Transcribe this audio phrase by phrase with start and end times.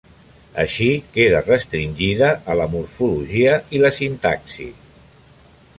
[0.61, 4.69] Així, queda restringida a la morfologia, i la sintaxi.